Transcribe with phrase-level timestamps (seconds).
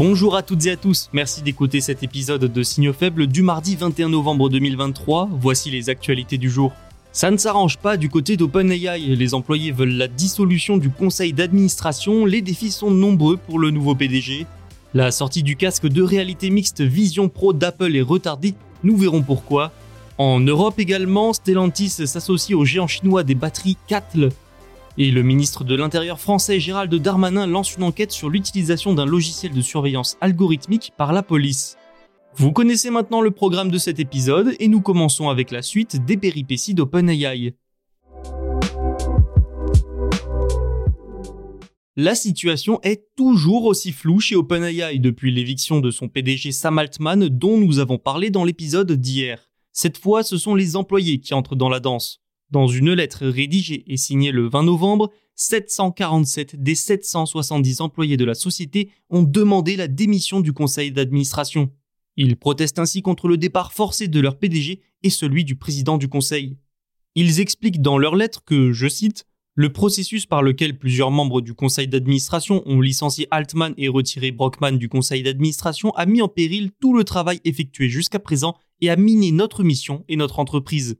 [0.00, 3.76] Bonjour à toutes et à tous, merci d'écouter cet épisode de Signaux faibles du mardi
[3.76, 5.28] 21 novembre 2023.
[5.30, 6.72] Voici les actualités du jour.
[7.12, 12.24] Ça ne s'arrange pas du côté d'OpenAI, les employés veulent la dissolution du conseil d'administration,
[12.24, 14.46] les défis sont nombreux pour le nouveau PDG.
[14.94, 19.70] La sortie du casque de réalité mixte Vision Pro d'Apple est retardée, nous verrons pourquoi.
[20.16, 24.30] En Europe également, Stellantis s'associe au géant chinois des batteries Catl.
[24.98, 29.52] Et le ministre de l'Intérieur français Gérald Darmanin lance une enquête sur l'utilisation d'un logiciel
[29.52, 31.76] de surveillance algorithmique par la police.
[32.34, 36.16] Vous connaissez maintenant le programme de cet épisode et nous commençons avec la suite des
[36.16, 37.54] péripéties d'OpenAI.
[41.96, 47.28] La situation est toujours aussi floue chez OpenAI depuis l'éviction de son PDG Sam Altman
[47.28, 49.50] dont nous avons parlé dans l'épisode d'hier.
[49.72, 52.20] Cette fois, ce sont les employés qui entrent dans la danse.
[52.50, 58.34] Dans une lettre rédigée et signée le 20 novembre, 747 des 770 employés de la
[58.34, 61.70] société ont demandé la démission du conseil d'administration.
[62.16, 66.08] Ils protestent ainsi contre le départ forcé de leur PDG et celui du président du
[66.08, 66.58] conseil.
[67.14, 71.54] Ils expliquent dans leur lettre que, je cite, le processus par lequel plusieurs membres du
[71.54, 76.70] conseil d'administration ont licencié Altman et retiré Brockman du conseil d'administration a mis en péril
[76.80, 80.98] tout le travail effectué jusqu'à présent et a miné notre mission et notre entreprise.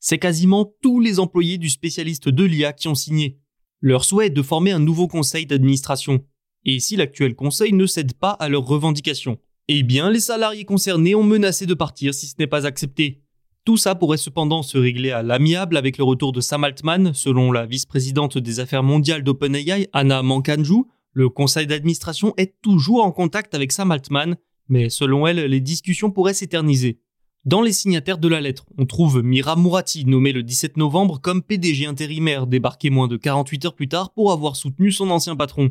[0.00, 3.38] C'est quasiment tous les employés du spécialiste de l'IA qui ont signé.
[3.80, 6.24] Leur souhait est de former un nouveau conseil d'administration.
[6.64, 9.38] Et si l'actuel conseil ne cède pas à leurs revendications?
[9.68, 13.22] Eh bien, les salariés concernés ont menacé de partir si ce n'est pas accepté.
[13.64, 17.52] Tout ça pourrait cependant se régler à l'amiable avec le retour de Sam Altman, selon
[17.52, 20.84] la vice-présidente des affaires mondiales d'OpenAI, Anna Mankanju.
[21.12, 24.36] Le conseil d'administration est toujours en contact avec Sam Altman,
[24.68, 27.00] mais selon elle, les discussions pourraient s'éterniser.
[27.44, 31.42] Dans les signataires de la lettre, on trouve Mira Mourati, nommée le 17 novembre comme
[31.42, 35.70] PDG intérimaire, débarqué moins de 48 heures plus tard pour avoir soutenu son ancien patron.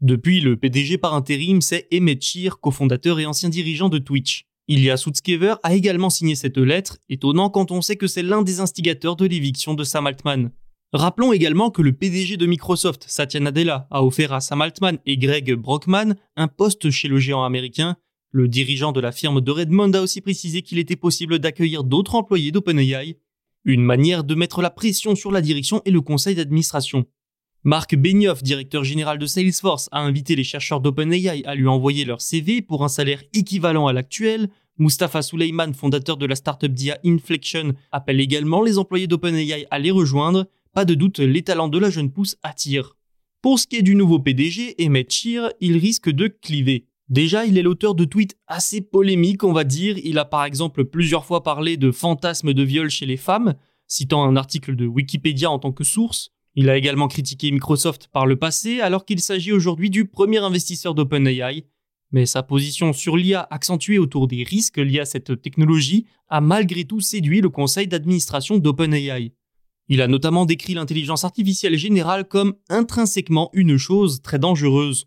[0.00, 4.44] Depuis, le PDG par intérim, c'est Emmett Shear, cofondateur et ancien dirigeant de Twitch.
[4.68, 8.60] Ilya Sutskever a également signé cette lettre, étonnant quand on sait que c'est l'un des
[8.60, 10.52] instigateurs de l'éviction de Sam Altman.
[10.92, 15.18] Rappelons également que le PDG de Microsoft, Satya Nadella, a offert à Sam Altman et
[15.18, 17.96] Greg Brockman un poste chez le géant américain.
[18.30, 22.14] Le dirigeant de la firme de Redmond a aussi précisé qu'il était possible d'accueillir d'autres
[22.14, 23.16] employés d'OpenAI.
[23.64, 27.06] Une manière de mettre la pression sur la direction et le conseil d'administration.
[27.64, 32.20] Marc Benioff, directeur général de Salesforce, a invité les chercheurs d'OpenAI à lui envoyer leur
[32.20, 34.50] CV pour un salaire équivalent à l'actuel.
[34.76, 39.90] Mustafa Suleiman, fondateur de la startup d'IA Inflection, appelle également les employés d'OpenAI à les
[39.90, 40.46] rejoindre.
[40.74, 42.94] Pas de doute, les talents de la jeune pousse attirent.
[43.40, 46.84] Pour ce qui est du nouveau PDG, Emmett Shear, il risque de cliver.
[47.08, 49.96] Déjà, il est l'auteur de tweets assez polémiques, on va dire.
[50.04, 53.54] Il a par exemple plusieurs fois parlé de fantasmes de viol chez les femmes,
[53.86, 56.30] citant un article de Wikipédia en tant que source.
[56.54, 60.94] Il a également critiqué Microsoft par le passé alors qu'il s'agit aujourd'hui du premier investisseur
[60.94, 61.64] d'OpenAI,
[62.10, 66.84] mais sa position sur l'IA accentuée autour des risques liés à cette technologie a malgré
[66.84, 69.32] tout séduit le conseil d'administration d'OpenAI.
[69.88, 75.06] Il a notamment décrit l'intelligence artificielle générale comme intrinsèquement une chose très dangereuse.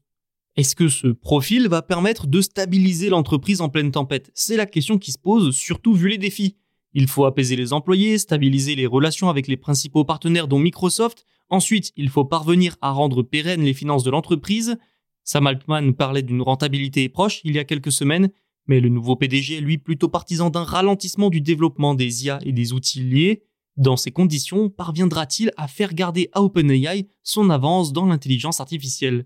[0.56, 4.32] Est-ce que ce profil va permettre de stabiliser l'entreprise en pleine tempête?
[4.34, 6.58] C'est la question qui se pose, surtout vu les défis.
[6.94, 11.92] Il faut apaiser les employés, stabiliser les relations avec les principaux partenaires dont Microsoft, Ensuite,
[11.98, 14.78] il faut parvenir à rendre pérennes les finances de l'entreprise.
[15.26, 18.30] Sam Altman parlait d'une rentabilité proche il y a quelques semaines,
[18.68, 22.54] mais le nouveau PDG est lui plutôt partisan d'un ralentissement du développement des IA et
[22.54, 23.44] des outils liés.
[23.76, 29.26] Dans ces conditions, parviendra-t-il à faire garder à OpenAI son avance dans l'intelligence artificielle?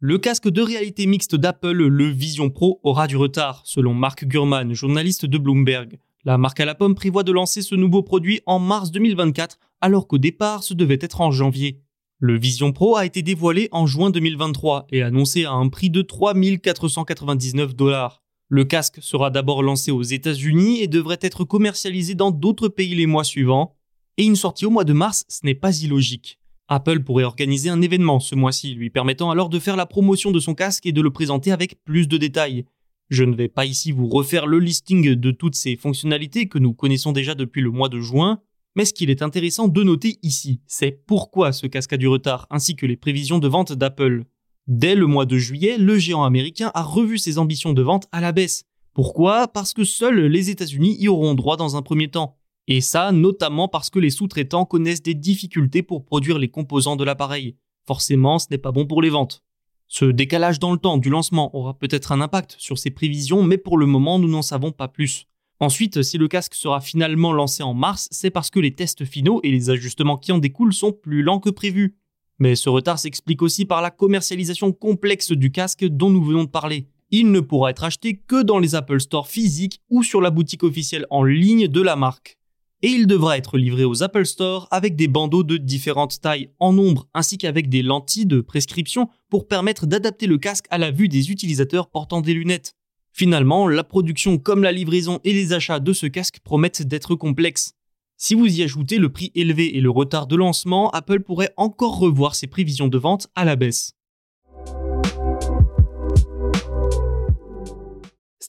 [0.00, 4.72] Le casque de réalité mixte d'Apple, le Vision Pro, aura du retard, selon Mark Gurman,
[4.72, 5.98] journaliste de Bloomberg.
[6.24, 10.06] La marque à la pomme prévoit de lancer ce nouveau produit en mars 2024, alors
[10.06, 11.80] qu'au départ ce devait être en janvier.
[12.20, 16.02] Le Vision Pro a été dévoilé en juin 2023 et annoncé à un prix de
[16.02, 18.22] 3499 dollars.
[18.48, 23.06] Le casque sera d'abord lancé aux États-Unis et devrait être commercialisé dans d'autres pays les
[23.06, 23.74] mois suivants.
[24.16, 26.38] Et une sortie au mois de mars, ce n'est pas illogique.
[26.68, 30.38] Apple pourrait organiser un événement ce mois-ci, lui permettant alors de faire la promotion de
[30.38, 32.66] son casque et de le présenter avec plus de détails.
[33.08, 36.74] Je ne vais pas ici vous refaire le listing de toutes ces fonctionnalités que nous
[36.74, 38.40] connaissons déjà depuis le mois de juin,
[38.76, 42.46] Mais ce qu'il est intéressant de noter ici, c'est pourquoi ce casque a du retard,
[42.48, 44.24] ainsi que les prévisions de vente d'Apple.
[44.68, 48.20] Dès le mois de juillet, le géant américain a revu ses ambitions de vente à
[48.20, 48.66] la baisse.
[48.94, 49.48] Pourquoi?
[49.48, 52.37] Parce que seuls les États-Unis y auront droit dans un premier temps.
[52.70, 57.04] Et ça, notamment parce que les sous-traitants connaissent des difficultés pour produire les composants de
[57.04, 57.56] l'appareil.
[57.86, 59.42] Forcément, ce n'est pas bon pour les ventes.
[59.86, 63.56] Ce décalage dans le temps du lancement aura peut-être un impact sur ces prévisions, mais
[63.56, 65.24] pour le moment, nous n'en savons pas plus.
[65.60, 69.40] Ensuite, si le casque sera finalement lancé en mars, c'est parce que les tests finaux
[69.44, 71.96] et les ajustements qui en découlent sont plus lents que prévu.
[72.38, 76.50] Mais ce retard s'explique aussi par la commercialisation complexe du casque dont nous venons de
[76.50, 76.86] parler.
[77.10, 80.64] Il ne pourra être acheté que dans les Apple Store physiques ou sur la boutique
[80.64, 82.37] officielle en ligne de la marque
[82.82, 86.72] et il devra être livré aux Apple Store avec des bandeaux de différentes tailles en
[86.72, 91.08] nombre ainsi qu'avec des lentilles de prescription pour permettre d'adapter le casque à la vue
[91.08, 92.74] des utilisateurs portant des lunettes.
[93.12, 97.72] Finalement, la production comme la livraison et les achats de ce casque promettent d'être complexes.
[98.16, 101.98] Si vous y ajoutez le prix élevé et le retard de lancement, Apple pourrait encore
[101.98, 103.97] revoir ses prévisions de vente à la baisse.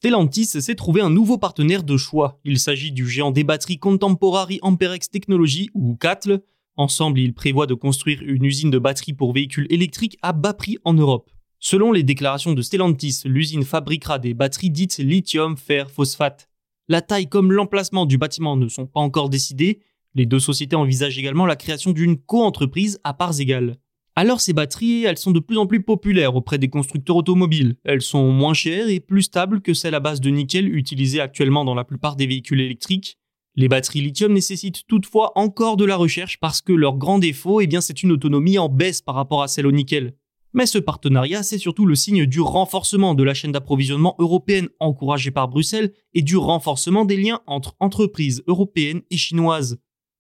[0.02, 2.40] Stellantis s'est trouvé un nouveau partenaire de choix.
[2.46, 6.42] Il s'agit du géant des batteries Contemporary Amperex Technology ou CATL.
[6.78, 10.78] Ensemble, ils prévoient de construire une usine de batteries pour véhicules électriques à bas prix
[10.86, 11.30] en Europe.
[11.60, 16.48] Selon les déclarations de Stellantis, l'usine fabriquera des batteries dites lithium, fer, phosphate.
[16.88, 19.82] La taille comme l'emplacement du bâtiment ne sont pas encore décidés.
[20.16, 23.76] Les deux sociétés envisagent également la création d'une co-entreprise à parts égales.
[24.16, 27.76] Alors ces batteries, elles sont de plus en plus populaires auprès des constructeurs automobiles.
[27.86, 31.64] Elles sont moins chères et plus stables que celles à base de nickel utilisées actuellement
[31.64, 33.18] dans la plupart des véhicules électriques.
[33.56, 37.68] Les batteries lithium nécessitent toutefois encore de la recherche parce que leur grand défaut, eh
[37.68, 40.14] bien, c'est une autonomie en baisse par rapport à celle au nickel.
[40.54, 45.32] Mais ce partenariat, c'est surtout le signe du renforcement de la chaîne d'approvisionnement européenne encouragée
[45.32, 49.78] par Bruxelles et du renforcement des liens entre entreprises européennes et chinoises.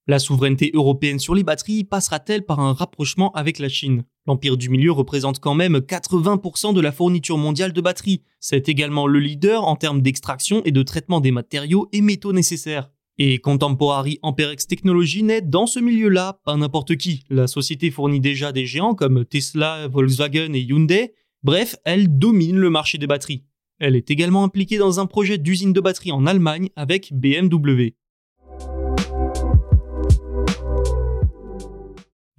[0.09, 4.05] La souveraineté européenne sur les batteries passera-t-elle par un rapprochement avec la Chine?
[4.25, 8.23] L'Empire du Milieu représente quand même 80% de la fourniture mondiale de batteries.
[8.39, 12.89] C'est également le leader en termes d'extraction et de traitement des matériaux et métaux nécessaires.
[13.19, 17.23] Et Contemporary Amperex Technology n'est dans ce milieu-là pas n'importe qui.
[17.29, 21.13] La société fournit déjà des géants comme Tesla, Volkswagen et Hyundai.
[21.43, 23.43] Bref, elle domine le marché des batteries.
[23.77, 27.93] Elle est également impliquée dans un projet d'usine de batterie en Allemagne avec BMW.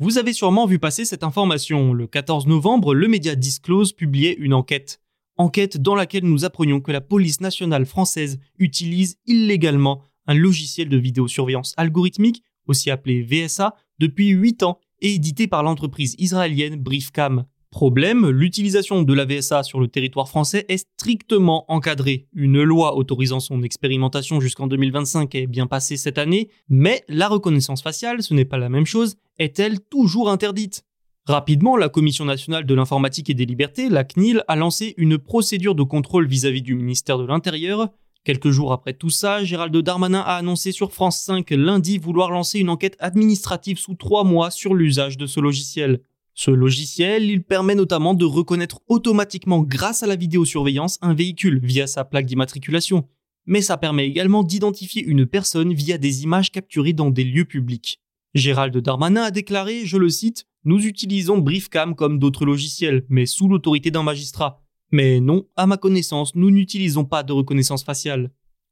[0.02, 1.92] Vous avez sûrement vu passer cette information.
[1.92, 4.98] Le 14 novembre, le média Disclose publiait une enquête.
[5.36, 10.96] Enquête dans laquelle nous apprenions que la police nationale française utilise illégalement un logiciel de
[10.96, 17.44] vidéosurveillance algorithmique, aussi appelé VSA, depuis 8 ans et édité par l'entreprise israélienne Briefcam.
[17.70, 22.26] Problème, l'utilisation de la VSA sur le territoire français est strictement encadrée.
[22.34, 27.80] Une loi autorisant son expérimentation jusqu'en 2025 est bien passée cette année, mais la reconnaissance
[27.80, 30.84] faciale, ce n'est pas la même chose, est-elle toujours interdite?
[31.26, 35.76] Rapidement, la Commission nationale de l'informatique et des libertés, la CNIL, a lancé une procédure
[35.76, 37.88] de contrôle vis-à-vis du ministère de l'Intérieur.
[38.24, 42.58] Quelques jours après tout ça, Gérald Darmanin a annoncé sur France 5 lundi vouloir lancer
[42.58, 46.00] une enquête administrative sous trois mois sur l'usage de ce logiciel.
[46.34, 51.86] Ce logiciel, il permet notamment de reconnaître automatiquement grâce à la vidéosurveillance un véhicule via
[51.86, 53.06] sa plaque d'immatriculation.
[53.46, 58.00] Mais ça permet également d'identifier une personne via des images capturées dans des lieux publics.
[58.34, 63.48] Gérald Darmanin a déclaré, je le cite, Nous utilisons Briefcam comme d'autres logiciels, mais sous
[63.48, 64.62] l'autorité d'un magistrat.
[64.92, 68.30] Mais non, à ma connaissance, nous n'utilisons pas de reconnaissance faciale.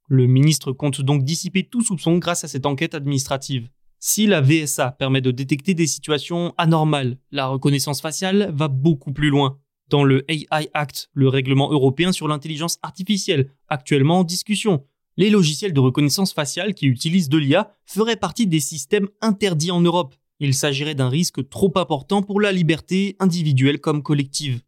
[0.09, 3.69] Le ministre compte donc dissiper tout soupçon grâce à cette enquête administrative.
[4.01, 9.29] Si la VSA permet de détecter des situations anormales, la reconnaissance faciale va beaucoup plus
[9.29, 9.59] loin.
[9.89, 14.85] Dans le AI Act, le règlement européen sur l'intelligence artificielle, actuellement en discussion,
[15.17, 19.81] les logiciels de reconnaissance faciale qui utilisent de l'IA feraient partie des systèmes interdits en
[19.81, 20.15] Europe.
[20.39, 24.61] Il s'agirait d'un risque trop important pour la liberté individuelle comme collective.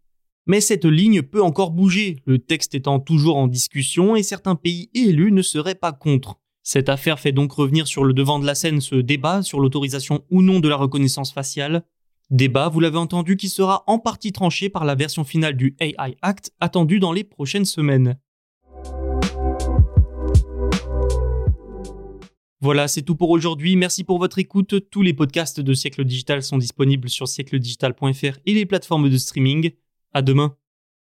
[0.46, 4.90] Mais cette ligne peut encore bouger, le texte étant toujours en discussion et certains pays
[4.92, 6.40] élus ne seraient pas contre.
[6.62, 10.24] Cette affaire fait donc revenir sur le devant de la scène ce débat sur l'autorisation
[10.30, 11.84] ou non de la reconnaissance faciale.
[12.30, 16.16] Débat, vous l'avez entendu, qui sera en partie tranché par la version finale du AI
[16.22, 18.18] Act attendue dans les prochaines semaines.
[22.62, 23.74] Voilà, c'est tout pour aujourd'hui.
[23.74, 24.90] Merci pour votre écoute.
[24.90, 29.70] Tous les podcasts de Siècle Digital sont disponibles sur siècledigital.fr et les plateformes de streaming.
[30.12, 30.59] À demain.